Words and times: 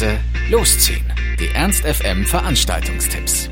leise 0.00 0.18
losziehen. 0.50 1.04
Die 1.38 1.48
Ernst 1.54 1.84
FM 1.84 2.24
Veranstaltungstipps. 2.24 3.50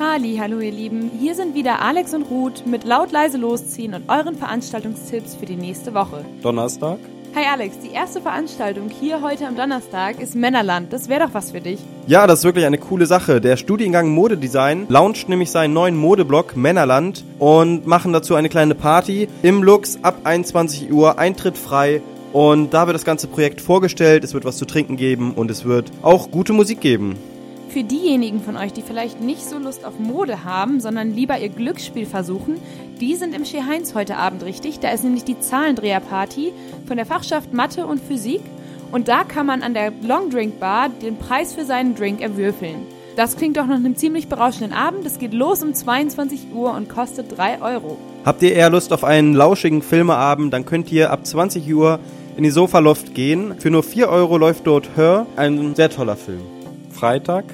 Halli, 0.00 0.38
hallo 0.40 0.58
ihr 0.58 0.72
Lieben. 0.72 1.10
Hier 1.20 1.36
sind 1.36 1.54
wieder 1.54 1.80
Alex 1.80 2.14
und 2.14 2.22
Ruth 2.22 2.66
mit 2.66 2.82
laut 2.82 3.12
leise 3.12 3.38
losziehen 3.38 3.94
und 3.94 4.08
euren 4.08 4.34
Veranstaltungstipps 4.34 5.36
für 5.36 5.46
die 5.46 5.54
nächste 5.54 5.94
Woche. 5.94 6.24
Donnerstag. 6.42 6.98
Hi 7.36 7.44
Alex, 7.52 7.78
die 7.78 7.90
erste 7.90 8.20
Veranstaltung 8.20 8.88
hier 8.88 9.22
heute 9.22 9.46
am 9.46 9.54
Donnerstag 9.54 10.20
ist 10.20 10.34
Männerland. 10.34 10.92
Das 10.92 11.08
wäre 11.08 11.26
doch 11.26 11.34
was 11.34 11.52
für 11.52 11.60
dich. 11.60 11.78
Ja, 12.08 12.26
das 12.26 12.40
ist 12.40 12.44
wirklich 12.44 12.66
eine 12.66 12.78
coole 12.78 13.06
Sache. 13.06 13.40
Der 13.40 13.56
Studiengang 13.56 14.08
Modedesign 14.08 14.86
launcht 14.88 15.28
nämlich 15.28 15.52
seinen 15.52 15.74
neuen 15.74 15.96
Modeblock 15.96 16.56
Männerland 16.56 17.24
und 17.38 17.86
machen 17.86 18.12
dazu 18.12 18.34
eine 18.34 18.48
kleine 18.48 18.74
Party 18.74 19.28
im 19.42 19.62
Lux 19.62 20.00
ab 20.02 20.22
21 20.24 20.90
Uhr, 20.92 21.20
Eintritt 21.20 21.56
frei. 21.56 22.02
Und 22.32 22.74
da 22.74 22.86
wird 22.86 22.94
das 22.94 23.04
ganze 23.04 23.26
Projekt 23.26 23.60
vorgestellt, 23.60 24.22
es 24.22 24.34
wird 24.34 24.44
was 24.44 24.58
zu 24.58 24.66
trinken 24.66 24.96
geben 24.96 25.32
und 25.32 25.50
es 25.50 25.64
wird 25.64 25.90
auch 26.02 26.30
gute 26.30 26.52
Musik 26.52 26.80
geben. 26.80 27.16
Für 27.70 27.82
diejenigen 27.84 28.40
von 28.40 28.56
euch, 28.56 28.72
die 28.72 28.82
vielleicht 28.82 29.20
nicht 29.20 29.44
so 29.44 29.58
Lust 29.58 29.84
auf 29.84 29.98
Mode 29.98 30.44
haben, 30.44 30.80
sondern 30.80 31.14
lieber 31.14 31.38
ihr 31.38 31.50
Glücksspiel 31.50 32.06
versuchen, 32.06 32.56
die 33.00 33.14
sind 33.14 33.34
im 33.34 33.44
Chez 33.44 33.66
Heinz 33.66 33.94
heute 33.94 34.16
Abend 34.16 34.42
richtig. 34.42 34.80
Da 34.80 34.90
ist 34.90 35.04
nämlich 35.04 35.24
die 35.24 35.38
Zahlendreher-Party 35.38 36.52
von 36.86 36.96
der 36.96 37.06
Fachschaft 37.06 37.52
Mathe 37.52 37.86
und 37.86 38.00
Physik. 38.00 38.40
Und 38.90 39.08
da 39.08 39.24
kann 39.24 39.46
man 39.46 39.62
an 39.62 39.74
der 39.74 39.92
Long 40.02 40.30
Drink 40.30 40.58
Bar 40.58 40.88
den 40.88 41.18
Preis 41.18 41.54
für 41.54 41.64
seinen 41.64 41.94
Drink 41.94 42.22
erwürfeln. 42.22 42.86
Das 43.18 43.34
klingt 43.34 43.56
doch 43.56 43.66
nach 43.66 43.74
einem 43.74 43.96
ziemlich 43.96 44.28
berauschenden 44.28 44.72
Abend. 44.72 45.04
Es 45.04 45.18
geht 45.18 45.34
los 45.34 45.64
um 45.64 45.74
22 45.74 46.52
Uhr 46.54 46.72
und 46.72 46.88
kostet 46.88 47.36
3 47.36 47.60
Euro. 47.62 47.98
Habt 48.24 48.40
ihr 48.42 48.52
eher 48.52 48.70
Lust 48.70 48.92
auf 48.92 49.02
einen 49.02 49.34
lauschigen 49.34 49.82
Filmeabend, 49.82 50.52
dann 50.52 50.64
könnt 50.64 50.92
ihr 50.92 51.10
ab 51.10 51.26
20 51.26 51.74
Uhr 51.74 51.98
in 52.36 52.44
die 52.44 52.50
Sofaloft 52.50 53.14
gehen. 53.14 53.58
Für 53.58 53.72
nur 53.72 53.82
4 53.82 54.08
Euro 54.08 54.38
läuft 54.38 54.68
dort 54.68 54.90
Hör, 54.94 55.26
ein 55.34 55.74
sehr 55.74 55.90
toller 55.90 56.14
Film. 56.14 56.42
Freitag. 56.92 57.46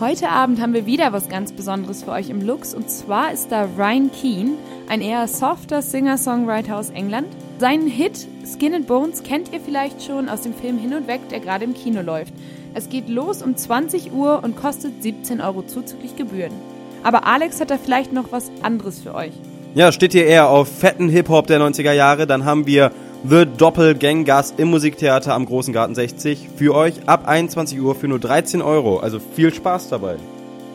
Heute 0.00 0.28
Abend 0.28 0.60
haben 0.60 0.74
wir 0.74 0.86
wieder 0.86 1.12
was 1.12 1.28
ganz 1.28 1.52
Besonderes 1.52 2.02
für 2.02 2.10
euch 2.10 2.28
im 2.28 2.44
Lux 2.44 2.74
und 2.74 2.90
zwar 2.90 3.32
ist 3.32 3.52
da 3.52 3.68
Ryan 3.78 4.10
Keane, 4.10 4.54
ein 4.88 5.00
eher 5.00 5.28
softer 5.28 5.82
Singer-Songwriter 5.82 6.76
aus 6.76 6.90
England. 6.90 7.28
Seinen 7.60 7.86
Hit 7.86 8.26
Skin 8.44 8.74
and 8.74 8.88
Bones 8.88 9.22
kennt 9.22 9.52
ihr 9.52 9.60
vielleicht 9.60 10.02
schon 10.02 10.28
aus 10.28 10.40
dem 10.40 10.52
Film 10.52 10.78
Hin 10.78 10.94
und 10.94 11.06
Weg, 11.06 11.28
der 11.28 11.38
gerade 11.38 11.62
im 11.62 11.74
Kino 11.74 12.02
läuft. 12.02 12.34
Es 12.74 12.88
geht 12.88 13.08
los 13.08 13.42
um 13.42 13.54
20 13.54 14.12
Uhr 14.12 14.42
und 14.42 14.56
kostet 14.56 15.02
17 15.02 15.40
Euro 15.42 15.62
zuzüglich 15.62 16.16
Gebühren. 16.16 16.52
Aber 17.02 17.26
Alex 17.26 17.60
hat 17.60 17.70
da 17.70 17.76
vielleicht 17.76 18.12
noch 18.12 18.32
was 18.32 18.50
anderes 18.62 19.00
für 19.00 19.14
euch. 19.14 19.32
Ja, 19.74 19.92
steht 19.92 20.14
ihr 20.14 20.26
eher 20.26 20.48
auf 20.48 20.68
fetten 20.68 21.08
Hip-Hop 21.08 21.46
der 21.46 21.60
90er 21.60 21.92
Jahre, 21.92 22.26
dann 22.26 22.44
haben 22.44 22.66
wir 22.66 22.90
The 23.28 23.46
Doppelgangers 23.46 24.54
im 24.56 24.70
Musiktheater 24.70 25.34
am 25.34 25.46
Großen 25.46 25.72
Garten 25.72 25.94
60 25.94 26.48
für 26.56 26.74
euch 26.74 26.94
ab 27.06 27.28
21 27.28 27.80
Uhr 27.80 27.94
für 27.94 28.08
nur 28.08 28.18
13 28.18 28.62
Euro. 28.62 28.98
Also 28.98 29.20
viel 29.20 29.52
Spaß 29.52 29.88
dabei. 29.90 30.16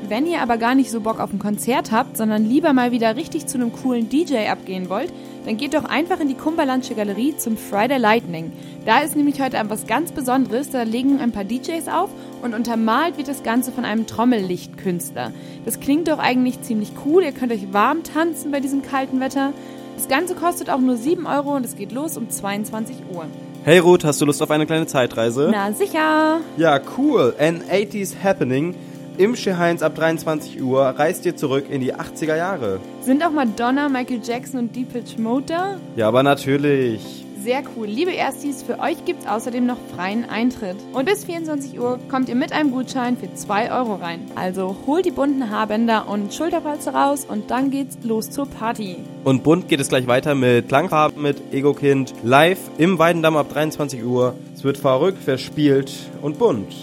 Wenn 0.08 0.28
ihr 0.28 0.42
aber 0.42 0.58
gar 0.58 0.76
nicht 0.76 0.92
so 0.92 1.02
Bock 1.02 1.20
auf 1.20 1.34
ein 1.34 1.40
Konzert 1.40 1.92
habt, 1.92 2.17
sondern 2.17 2.45
lieber 2.45 2.72
mal 2.72 2.92
wieder 2.92 3.16
richtig 3.16 3.48
zu 3.48 3.58
einem 3.58 3.73
coolen 3.73 4.09
DJ 4.09 4.48
abgehen 4.48 4.90
wollt, 4.90 5.12
dann 5.45 5.58
geht 5.58 5.73
doch 5.73 5.86
einfach 5.86 6.20
in 6.20 6.28
die 6.28 6.36
Kumberlandsche 6.36 6.94
Galerie 6.94 7.36
zum 7.38 7.58
Friday 7.58 7.98
Lightning. 7.98 8.52
Da 8.86 9.00
ist 9.00 9.16
nämlich 9.16 9.42
heute 9.42 9.59
Abend 9.59 9.72
was 9.72 9.88
ganz 9.88 10.12
Besonderes. 10.12 10.70
Da 10.70 10.84
legen 10.84 11.20
ein 11.20 11.31
paar 11.31 11.44
DJs 11.44 11.88
auf 11.88 12.09
und 12.42 12.53
untermalt 12.53 13.18
wird 13.18 13.28
das 13.28 13.44
Ganze 13.44 13.72
von 13.72 13.86
einem 13.86 14.08
Trommellichtkünstler. 14.08 15.31
Das 15.66 15.80
klingt 15.80 16.08
doch 16.08 16.20
eigentlich 16.20 16.62
ziemlich 16.62 16.92
cool. 17.06 17.23
Ihr 17.23 17.31
könnt 17.31 17.52
euch 17.52 17.73
warm 17.73 18.03
tanzen 18.03 18.52
bei 18.52 18.59
diesem 18.59 18.84
kalten 18.84 19.20
Wetter. 19.20 19.52
Das 19.95 20.08
Ganze 20.08 20.36
kostet 20.36 20.70
auch 20.70 20.80
nur 20.80 20.95
7 20.95 21.25
Euro 21.25 21.56
und 21.56 21.66
es 21.66 21.75
geht 21.75 21.92
los 21.92 22.18
um 22.18 22.30
22 22.30 22.98
Uhr. 23.14 23.25
Hey 23.64 23.80
Ruth, 23.80 24.06
hast 24.06 24.22
du 24.22 24.25
Lust 24.25 24.42
auf 24.42 24.52
eine 24.52 24.66
kleine 24.66 24.88
Zeitreise? 24.88 25.50
Na 25.52 25.74
sicher! 25.74 26.40
Ja, 26.56 26.80
cool. 26.97 27.36
An 27.40 27.62
80s 27.63 28.13
Happening 28.24 28.75
im 29.17 29.35
Chez 29.35 29.57
Heinz 29.57 29.81
ab 29.81 29.95
23 29.95 30.61
Uhr 30.61 30.81
reist 30.81 31.25
ihr 31.25 31.35
zurück 31.35 31.66
in 31.69 31.81
die 31.81 31.94
80er 31.94 32.35
Jahre. 32.35 32.79
Sind 33.01 33.23
auch 33.23 33.31
Madonna, 33.31 33.89
Michael 33.89 34.22
Jackson 34.23 34.59
und 34.59 34.75
Deepish 34.75 35.17
Mode 35.17 35.45
da? 35.47 35.75
Ja, 35.95 36.07
aber 36.07 36.23
natürlich. 36.23 37.25
Sehr 37.44 37.61
cool. 37.75 37.88
Liebe 37.88 38.13
Erstis, 38.13 38.61
für 38.61 38.79
euch 38.79 39.06
gibt 39.06 39.22
es 39.22 39.27
außerdem 39.27 39.66
noch 39.66 39.77
freien 39.95 40.29
Eintritt. 40.29 40.75
Und 40.91 41.06
bis 41.06 41.23
24 41.23 41.79
Uhr 41.79 41.97
kommt 42.09 42.27
ihr 42.27 42.35
mit 42.35 42.51
einem 42.51 42.72
Gutschein 42.72 43.16
für 43.16 43.33
2 43.33 43.72
Euro 43.72 43.95
rein. 43.95 44.19
Also 44.35 44.75
holt 44.85 45.06
die 45.06 45.11
bunten 45.11 45.50
Haarbänder 45.50 46.09
und 46.09 46.33
Schulterpalze 46.33 46.91
raus 46.91 47.25
und 47.25 47.50
dann 47.50 47.72
geht's 47.72 47.97
los 48.03 48.29
zur 48.31 48.47
Party. 48.47 48.97
Und 49.23 49.44
bunt 49.44 49.69
geht 49.69 49.79
es 49.79 49.88
gleich 49.88 50.07
weiter 50.07 50.35
mit 50.35 50.67
Klangfarben 50.67 51.22
mit 51.22 51.53
Ego-Kind 51.53 52.13
live 52.23 52.59
im 52.77 53.00
Weidendamm 53.00 53.38
ab 53.38 53.47
23 53.53 54.03
Uhr. 54.03 54.35
Es 54.53 54.63
wird 54.63 54.77
verrückt, 54.77 55.23
verspielt 55.23 55.91
und 56.22 56.39
bunt. 56.39 56.75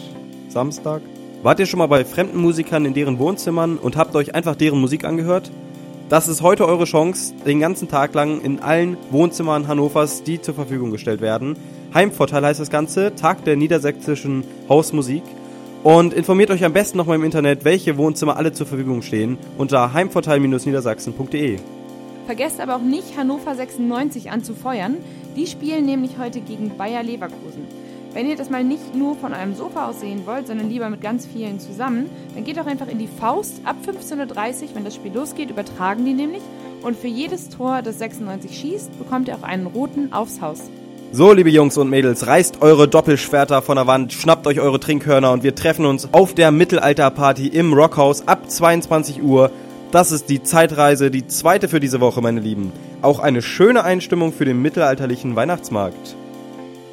Samstag. 0.48 1.02
Wart 1.44 1.60
ihr 1.60 1.66
schon 1.66 1.76
mal 1.76 1.88
bei 1.88 2.06
fremden 2.06 2.38
Musikern 2.38 2.86
in 2.86 2.94
deren 2.94 3.18
Wohnzimmern 3.18 3.76
und 3.76 3.98
habt 3.98 4.16
euch 4.16 4.34
einfach 4.34 4.56
deren 4.56 4.80
Musik 4.80 5.04
angehört? 5.04 5.50
Das 6.08 6.26
ist 6.26 6.40
heute 6.40 6.66
eure 6.66 6.86
Chance, 6.86 7.34
den 7.44 7.60
ganzen 7.60 7.86
Tag 7.86 8.14
lang 8.14 8.40
in 8.40 8.60
allen 8.60 8.96
Wohnzimmern 9.10 9.68
Hannovers, 9.68 10.22
die 10.22 10.40
zur 10.40 10.54
Verfügung 10.54 10.90
gestellt 10.90 11.20
werden. 11.20 11.58
Heimvorteil 11.92 12.46
heißt 12.46 12.60
das 12.60 12.70
Ganze, 12.70 13.14
Tag 13.14 13.44
der 13.44 13.56
niedersächsischen 13.56 14.44
Hausmusik. 14.70 15.22
Und 15.82 16.14
informiert 16.14 16.50
euch 16.50 16.64
am 16.64 16.72
besten 16.72 16.96
nochmal 16.96 17.16
im 17.16 17.24
Internet, 17.24 17.66
welche 17.66 17.98
Wohnzimmer 17.98 18.38
alle 18.38 18.54
zur 18.54 18.66
Verfügung 18.66 19.02
stehen, 19.02 19.36
unter 19.58 19.92
heimvorteil-niedersachsen.de. 19.92 21.58
Vergesst 22.24 22.58
aber 22.58 22.76
auch 22.76 22.80
nicht, 22.82 23.18
Hannover 23.18 23.54
96 23.54 24.30
anzufeuern. 24.30 24.96
Die 25.36 25.46
spielen 25.46 25.84
nämlich 25.84 26.12
heute 26.18 26.40
gegen 26.40 26.78
Bayer 26.78 27.02
Leverkusen. 27.02 27.66
Wenn 28.14 28.28
ihr 28.28 28.36
das 28.36 28.48
mal 28.48 28.62
nicht 28.62 28.94
nur 28.94 29.16
von 29.16 29.34
einem 29.34 29.56
Sofa 29.56 29.88
aus 29.88 29.98
sehen 29.98 30.22
wollt, 30.24 30.46
sondern 30.46 30.70
lieber 30.70 30.88
mit 30.88 31.00
ganz 31.00 31.26
vielen 31.26 31.58
zusammen, 31.58 32.08
dann 32.36 32.44
geht 32.44 32.56
doch 32.56 32.66
einfach 32.66 32.86
in 32.86 33.00
die 33.00 33.08
Faust. 33.08 33.60
Ab 33.64 33.74
15.30 33.84 34.18
Uhr, 34.62 34.68
wenn 34.74 34.84
das 34.84 34.94
Spiel 34.94 35.12
losgeht, 35.12 35.50
übertragen 35.50 36.04
die 36.04 36.14
nämlich. 36.14 36.42
Und 36.82 36.96
für 36.96 37.08
jedes 37.08 37.48
Tor, 37.48 37.82
das 37.82 37.98
96 37.98 38.56
schießt, 38.56 38.98
bekommt 39.00 39.26
ihr 39.26 39.34
auch 39.34 39.42
einen 39.42 39.66
roten 39.66 40.12
aufs 40.12 40.40
Haus. 40.40 40.60
So, 41.10 41.32
liebe 41.32 41.50
Jungs 41.50 41.76
und 41.76 41.90
Mädels, 41.90 42.28
reißt 42.28 42.62
eure 42.62 42.86
Doppelschwerter 42.86 43.62
von 43.62 43.74
der 43.74 43.88
Wand, 43.88 44.12
schnappt 44.12 44.46
euch 44.46 44.60
eure 44.60 44.78
Trinkhörner 44.78 45.32
und 45.32 45.42
wir 45.42 45.56
treffen 45.56 45.84
uns 45.84 46.08
auf 46.12 46.34
der 46.34 46.52
Mittelalterparty 46.52 47.48
im 47.48 47.72
Rockhaus 47.72 48.28
ab 48.28 48.48
22 48.48 49.24
Uhr. 49.24 49.50
Das 49.90 50.12
ist 50.12 50.30
die 50.30 50.40
Zeitreise, 50.44 51.10
die 51.10 51.26
zweite 51.26 51.66
für 51.66 51.80
diese 51.80 52.00
Woche, 52.00 52.20
meine 52.20 52.40
Lieben. 52.40 52.70
Auch 53.02 53.18
eine 53.18 53.42
schöne 53.42 53.82
Einstimmung 53.82 54.32
für 54.32 54.44
den 54.44 54.62
mittelalterlichen 54.62 55.34
Weihnachtsmarkt. 55.34 56.14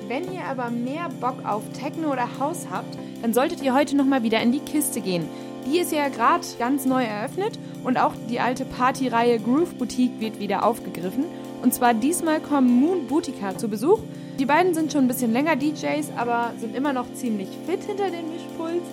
Wenn 0.08 0.32
ihr 0.32 0.44
aber 0.46 0.70
mehr 0.70 1.10
Bock 1.20 1.46
auf 1.46 1.64
Techno 1.74 2.12
oder 2.12 2.40
House 2.40 2.68
habt, 2.70 2.98
dann 3.22 3.34
solltet 3.34 3.62
ihr 3.62 3.74
heute 3.74 3.96
nochmal 3.96 4.24
wieder 4.24 4.42
in 4.42 4.52
die 4.52 4.60
Kiste 4.60 5.02
gehen. 5.02 5.28
Die 5.66 5.80
ist 5.80 5.92
ja 5.92 6.10
gerade 6.10 6.46
ganz 6.58 6.86
neu 6.86 7.04
eröffnet 7.04 7.60
und 7.84 7.98
auch 7.98 8.14
die 8.30 8.40
alte 8.40 8.66
Partyreihe 8.66 9.40
Groove 9.40 9.76
Boutique 9.76 10.20
wird 10.20 10.40
wieder 10.40 10.66
aufgegriffen. 10.66 11.26
Und 11.62 11.74
zwar 11.74 11.94
diesmal 11.94 12.40
kommen 12.40 12.82
Moon 12.82 13.08
Boutica 13.08 13.58
zu 13.58 13.68
Besuch. 13.68 14.00
Die 14.40 14.46
beiden 14.46 14.74
sind 14.74 14.92
schon 14.92 15.06
ein 15.06 15.08
bisschen 15.08 15.34
länger 15.34 15.56
DJs, 15.56 16.12
aber 16.18 16.54
sind 16.60 16.76
immer 16.76 16.94
noch 16.94 17.14
ziemlich 17.14 17.50
fit 17.68 17.84
hinter 17.84 18.10
den 18.10 18.32
Mischpuls. 18.32 18.84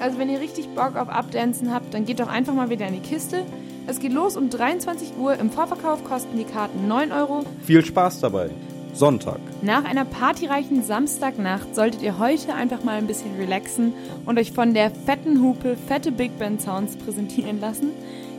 Also 0.00 0.18
wenn 0.18 0.30
ihr 0.30 0.40
richtig 0.40 0.68
Bock 0.70 0.96
auf 0.96 1.08
Updancen 1.08 1.72
habt, 1.72 1.92
dann 1.92 2.04
geht 2.06 2.20
doch 2.20 2.28
einfach 2.28 2.54
mal 2.54 2.70
wieder 2.70 2.86
in 2.86 2.94
die 2.94 3.00
Kiste. 3.00 3.44
Es 3.86 4.00
geht 4.00 4.12
los 4.12 4.36
um 4.36 4.48
23 4.48 5.18
Uhr. 5.18 5.34
Im 5.38 5.50
Vorverkauf 5.50 6.02
kosten 6.04 6.38
die 6.38 6.44
Karten 6.44 6.88
9 6.88 7.12
Euro. 7.12 7.44
Viel 7.66 7.84
Spaß 7.84 8.20
dabei. 8.20 8.50
Sonntag. 8.94 9.40
Nach 9.62 9.84
einer 9.84 10.04
partyreichen 10.04 10.82
Samstagnacht 10.82 11.74
solltet 11.74 12.02
ihr 12.02 12.18
heute 12.18 12.54
einfach 12.54 12.84
mal 12.84 12.96
ein 12.96 13.06
bisschen 13.06 13.34
relaxen 13.36 13.92
und 14.24 14.38
euch 14.38 14.52
von 14.52 14.72
der 14.72 14.90
fetten 14.90 15.42
Hupe 15.42 15.76
fette 15.76 16.12
Big 16.12 16.38
Band 16.38 16.62
Sounds 16.62 16.96
präsentieren 16.96 17.60
lassen. 17.60 17.90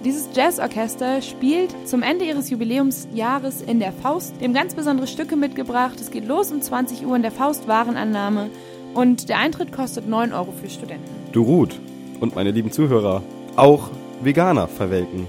Dieses 0.06 0.30
Jazzorchester 0.36 1.22
spielt 1.22 1.88
zum 1.88 2.04
Ende 2.04 2.26
ihres 2.26 2.50
Jubiläumsjahres 2.50 3.62
in 3.62 3.80
der 3.80 3.92
Faust. 3.92 4.40
Dem 4.40 4.54
ganz 4.54 4.76
besondere 4.76 5.08
Stücke 5.08 5.36
mitgebracht. 5.36 6.00
Es 6.00 6.12
geht 6.12 6.28
los 6.28 6.52
um 6.52 6.62
20 6.62 7.06
Uhr 7.06 7.16
in 7.16 7.24
der 7.24 7.32
Faust 7.32 7.68
Warenannahme 7.68 8.50
und 8.94 9.30
der 9.30 9.40
Eintritt 9.40 9.72
kostet 9.72 10.08
9 10.08 10.32
Euro 10.32 10.52
für 10.52 10.70
Studenten. 10.70 11.10
Du 11.32 11.42
Ruth 11.42 11.80
und 12.20 12.36
meine 12.36 12.52
lieben 12.52 12.72
Zuhörer, 12.72 13.24
auch 13.56 13.90
Veganer 14.22 14.68
verwelken. 14.68 15.28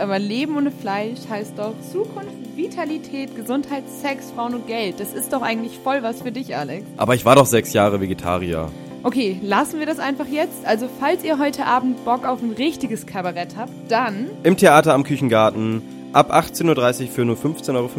Aber 0.00 0.18
Leben 0.18 0.56
ohne 0.56 0.70
Fleisch 0.70 1.20
heißt 1.28 1.58
doch 1.58 1.74
Zukunft, 1.92 2.56
Vitalität, 2.56 3.34
Gesundheit, 3.36 3.84
Sex, 3.88 4.30
Frauen 4.30 4.54
und 4.54 4.66
Geld. 4.66 5.00
Das 5.00 5.12
ist 5.12 5.32
doch 5.32 5.42
eigentlich 5.42 5.78
voll 5.78 6.02
was 6.02 6.22
für 6.22 6.32
dich, 6.32 6.56
Alex. 6.56 6.84
Aber 6.96 7.14
ich 7.14 7.24
war 7.24 7.36
doch 7.36 7.46
sechs 7.46 7.72
Jahre 7.72 8.00
Vegetarier. 8.00 8.70
Okay, 9.04 9.38
lassen 9.42 9.78
wir 9.78 9.86
das 9.86 10.00
einfach 10.00 10.26
jetzt. 10.26 10.64
Also, 10.64 10.88
falls 10.98 11.22
ihr 11.22 11.38
heute 11.38 11.66
Abend 11.66 12.04
Bock 12.04 12.26
auf 12.26 12.42
ein 12.42 12.52
richtiges 12.52 13.06
Kabarett 13.06 13.56
habt, 13.56 13.72
dann. 13.88 14.28
Im 14.42 14.56
Theater 14.56 14.94
am 14.94 15.04
Küchengarten 15.04 15.82
ab 16.12 16.32
18.30 16.32 17.02
Uhr 17.02 17.08
für 17.08 17.24
nur 17.24 17.36
15,50 17.36 17.74
Euro. 17.74 17.90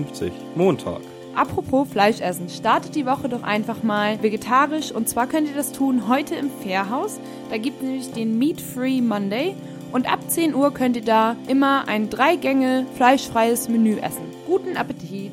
Montag. 0.56 1.00
Apropos 1.36 1.88
Fleisch 1.88 2.20
essen, 2.20 2.50
startet 2.50 2.96
die 2.96 3.06
Woche 3.06 3.30
doch 3.30 3.44
einfach 3.44 3.82
mal 3.82 4.22
vegetarisch 4.22 4.92
und 4.92 5.08
zwar 5.08 5.28
könnt 5.28 5.48
ihr 5.48 5.56
das 5.56 5.72
tun 5.72 6.10
heute 6.10 6.36
im 6.36 6.50
Fairhaus. 6.64 7.20
Da 7.50 7.58
gibt 7.58 7.82
es 7.82 7.88
nämlich 7.88 8.12
den 8.12 8.38
Meat 8.38 8.60
Free 8.60 9.00
Monday 9.00 9.56
und 9.92 10.12
ab 10.12 10.20
10 10.28 10.54
Uhr 10.54 10.74
könnt 10.74 10.96
ihr 10.96 11.04
da 11.04 11.36
immer 11.48 11.88
ein 11.88 12.10
drei 12.10 12.36
Gänge 12.36 12.86
fleischfreies 12.96 13.70
Menü 13.70 13.98
essen. 13.98 14.24
Guten 14.46 14.78
Appetit! 14.78 15.32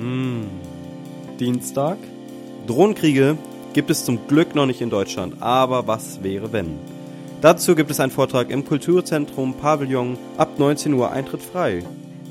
Mmh. 0.00 0.46
Dienstag. 1.38 1.98
Drohnenkriege 2.66 3.36
gibt 3.72 3.90
es 3.90 4.04
zum 4.04 4.26
Glück 4.26 4.54
noch 4.54 4.66
nicht 4.66 4.80
in 4.80 4.90
Deutschland, 4.90 5.36
aber 5.40 5.86
was 5.86 6.22
wäre 6.22 6.52
wenn? 6.52 6.78
Dazu 7.40 7.74
gibt 7.76 7.90
es 7.90 8.00
einen 8.00 8.10
Vortrag 8.10 8.50
im 8.50 8.64
Kulturzentrum 8.64 9.54
Pavillon 9.54 10.18
ab 10.36 10.58
19 10.58 10.92
Uhr 10.94 11.12
Eintritt 11.12 11.42
frei. 11.42 11.84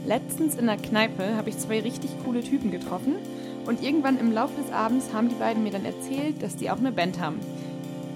Letztens 0.05 0.55
in 0.55 0.65
der 0.65 0.77
Kneipe 0.77 1.35
habe 1.35 1.49
ich 1.49 1.57
zwei 1.57 1.79
richtig 1.79 2.11
coole 2.25 2.41
Typen 2.41 2.71
getroffen 2.71 3.15
und 3.65 3.83
irgendwann 3.83 4.19
im 4.19 4.31
Laufe 4.33 4.61
des 4.61 4.71
Abends 4.71 5.13
haben 5.13 5.29
die 5.29 5.35
beiden 5.35 5.63
mir 5.63 5.71
dann 5.71 5.85
erzählt, 5.85 6.41
dass 6.41 6.55
die 6.55 6.69
auch 6.69 6.77
eine 6.77 6.91
Band 6.91 7.19
haben. 7.19 7.39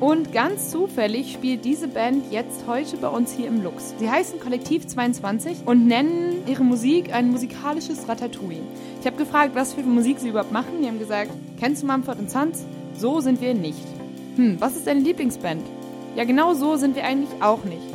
Und 0.01 0.33
ganz 0.33 0.71
zufällig 0.71 1.31
spielt 1.31 1.63
diese 1.63 1.87
Band 1.87 2.31
jetzt 2.31 2.65
heute 2.65 2.97
bei 2.97 3.07
uns 3.07 3.33
hier 3.33 3.47
im 3.47 3.61
Lux. 3.61 3.93
Sie 3.99 4.09
heißen 4.09 4.39
Kollektiv 4.39 4.87
22 4.87 5.59
und 5.67 5.85
nennen 5.85 6.41
ihre 6.47 6.63
Musik 6.63 7.13
ein 7.13 7.29
musikalisches 7.29 8.09
Ratatouille. 8.09 8.63
Ich 8.99 9.05
habe 9.05 9.15
gefragt, 9.15 9.51
was 9.53 9.75
für 9.75 9.83
Musik 9.83 10.17
sie 10.17 10.29
überhaupt 10.29 10.51
machen. 10.51 10.81
Die 10.81 10.87
haben 10.87 10.97
gesagt, 10.97 11.29
kennst 11.59 11.83
du 11.83 11.85
Mumford 11.85 12.31
Sons? 12.31 12.65
So 12.97 13.21
sind 13.21 13.41
wir 13.41 13.53
nicht. 13.53 13.85
Hm, 14.37 14.59
was 14.59 14.75
ist 14.75 14.87
deine 14.87 15.01
Lieblingsband? 15.01 15.61
Ja, 16.15 16.23
genau 16.23 16.55
so 16.55 16.77
sind 16.77 16.95
wir 16.95 17.03
eigentlich 17.03 17.39
auch 17.39 17.63
nicht. 17.63 17.93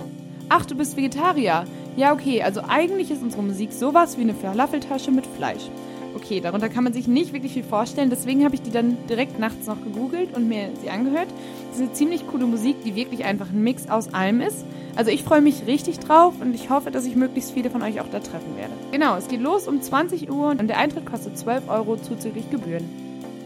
Ach, 0.49 0.65
du 0.65 0.77
bist 0.77 0.97
Vegetarier. 0.97 1.65
Ja, 1.97 2.13
okay, 2.13 2.41
also 2.41 2.61
eigentlich 2.69 3.11
ist 3.11 3.25
unsere 3.25 3.43
Musik 3.43 3.73
sowas 3.73 4.17
wie 4.17 4.23
eine 4.23 4.35
Falafeltasche 4.35 5.11
mit 5.11 5.27
Fleisch 5.27 5.71
okay, 6.17 6.41
darunter 6.41 6.69
kann 6.69 6.83
man 6.83 6.93
sich 6.93 7.07
nicht 7.07 7.33
wirklich 7.33 7.53
viel 7.53 7.63
vorstellen. 7.63 8.11
Deswegen 8.11 8.45
habe 8.45 8.55
ich 8.55 8.63
die 8.63 8.71
dann 8.71 8.97
direkt 9.09 9.39
nachts 9.39 9.67
noch 9.67 9.83
gegoogelt 9.83 10.35
und 10.35 10.49
mir 10.49 10.71
sie 10.83 10.91
angehört. 10.91 11.29
Das 11.69 11.79
ist 11.79 11.83
eine 11.83 11.93
ziemlich 11.93 12.27
coole 12.27 12.47
Musik, 12.47 12.83
die 12.85 12.97
wirklich 12.97 13.25
einfach 13.25 13.51
ein 13.51 13.63
Mix 13.63 13.89
aus 13.89 14.13
allem 14.13 14.41
ist. 14.41 14.65
Also 14.97 15.11
ich 15.11 15.23
freue 15.23 15.43
mich 15.43 15.67
richtig 15.67 15.99
drauf 15.99 16.35
und 16.41 16.55
ich 16.55 16.71
hoffe, 16.71 16.91
dass 16.91 17.05
ich 17.05 17.15
möglichst 17.15 17.53
viele 17.53 17.71
von 17.71 17.83
euch 17.83 18.01
auch 18.01 18.09
da 18.11 18.19
treffen 18.19 18.57
werde. 18.57 18.73
Genau, 18.91 19.17
es 19.17 19.29
geht 19.29 19.43
los 19.43 19.69
um 19.69 19.81
20 19.81 20.31
Uhr 20.31 20.49
und 20.49 20.67
der 20.67 20.79
Eintritt 20.79 21.07
kostet 21.07 21.39
12 21.39 21.69
Euro 21.69 21.97
zuzüglich 21.97 22.51
Gebühren. 22.51 22.89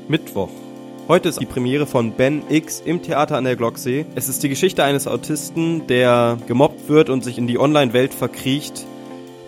Mittwoch. 0.08 0.50
Heute 1.08 1.28
ist 1.28 1.40
die 1.40 1.46
Premiere 1.46 1.86
von 1.86 2.12
Ben 2.12 2.44
X 2.48 2.80
im 2.84 3.02
Theater 3.02 3.36
an 3.36 3.42
der 3.42 3.56
Glocksee. 3.56 4.06
Es 4.14 4.28
ist 4.28 4.44
die 4.44 4.48
Geschichte 4.48 4.84
eines 4.84 5.08
Autisten, 5.08 5.88
der 5.88 6.38
gemobbt 6.46 6.88
wird 6.88 7.10
und 7.10 7.24
sich 7.24 7.36
in 7.36 7.48
die 7.48 7.58
Online-Welt 7.58 8.14
verkriecht 8.14 8.86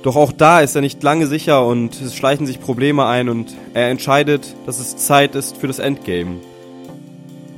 doch 0.03 0.17
auch 0.17 0.33
da 0.33 0.61
ist 0.61 0.75
er 0.75 0.81
nicht 0.81 1.03
lange 1.03 1.27
sicher 1.27 1.65
und 1.67 2.01
es 2.01 2.15
schleichen 2.15 2.47
sich 2.47 2.61
Probleme 2.61 3.07
ein 3.07 3.29
und 3.29 3.55
er 3.75 3.89
entscheidet, 3.89 4.55
dass 4.67 4.79
es 4.79 4.97
Zeit 4.97 5.35
ist 5.35 5.57
für 5.57 5.69
das 5.69 5.79
Endgame. 5.79 6.41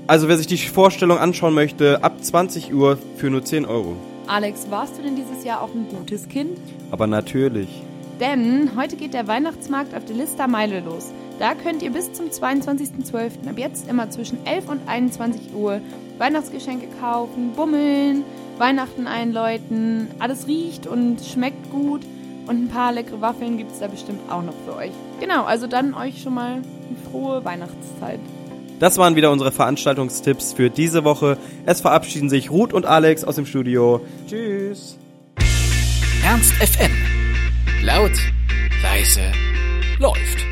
Also 0.06 0.28
wer 0.28 0.36
sich 0.36 0.46
die 0.46 0.58
Vorstellung 0.58 1.18
anschauen 1.18 1.54
möchte, 1.54 2.04
ab 2.04 2.22
20 2.22 2.74
Uhr 2.74 2.98
für 3.16 3.30
nur 3.30 3.44
10 3.44 3.64
Euro. 3.64 3.96
Alex, 4.26 4.66
warst 4.70 4.98
du 4.98 5.02
denn 5.02 5.16
dieses 5.16 5.44
Jahr 5.44 5.62
auch 5.62 5.74
ein 5.74 5.86
gutes 5.88 6.28
Kind? 6.28 6.58
Aber 6.90 7.06
natürlich. 7.06 7.68
Denn 8.20 8.70
heute 8.76 8.96
geht 8.96 9.14
der 9.14 9.26
Weihnachtsmarkt 9.26 9.94
auf 9.94 10.04
der 10.04 10.16
Lista 10.16 10.46
Meile 10.46 10.80
los. 10.80 11.10
Da 11.38 11.54
könnt 11.54 11.82
ihr 11.82 11.90
bis 11.90 12.12
zum 12.12 12.26
22.12. 12.26 13.48
ab 13.48 13.58
jetzt 13.58 13.88
immer 13.88 14.10
zwischen 14.10 14.46
11 14.46 14.68
und 14.68 14.80
21 14.86 15.54
Uhr 15.54 15.80
Weihnachtsgeschenke 16.18 16.86
kaufen, 17.00 17.52
bummeln, 17.56 18.24
Weihnachten 18.58 19.06
einläuten. 19.06 20.08
Alles 20.20 20.46
riecht 20.46 20.86
und 20.86 21.20
schmeckt 21.24 21.70
gut. 21.72 22.02
Und 22.46 22.64
ein 22.64 22.68
paar 22.68 22.92
leckere 22.92 23.20
Waffeln 23.20 23.56
gibt 23.56 23.72
es 23.72 23.78
da 23.78 23.86
bestimmt 23.86 24.20
auch 24.30 24.42
noch 24.42 24.54
für 24.66 24.76
euch. 24.76 24.92
Genau, 25.20 25.44
also 25.44 25.66
dann 25.66 25.94
euch 25.94 26.22
schon 26.22 26.34
mal 26.34 26.56
eine 26.56 27.10
frohe 27.10 27.44
Weihnachtszeit. 27.44 28.20
Das 28.80 28.98
waren 28.98 29.16
wieder 29.16 29.30
unsere 29.30 29.52
Veranstaltungstipps 29.52 30.52
für 30.52 30.68
diese 30.68 31.04
Woche. 31.04 31.38
Es 31.64 31.80
verabschieden 31.80 32.28
sich 32.28 32.50
Ruth 32.50 32.72
und 32.72 32.84
Alex 32.84 33.24
aus 33.24 33.36
dem 33.36 33.46
Studio. 33.46 34.00
Tschüss. 34.28 34.98
Ernst 36.24 36.52
FM. 36.54 36.90
Laut, 37.82 38.12
leise, 38.82 39.20
läuft. 39.98 40.43